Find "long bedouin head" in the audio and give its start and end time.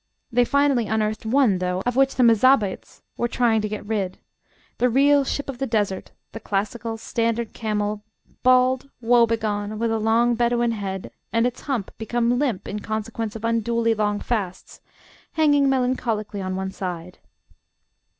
9.99-11.11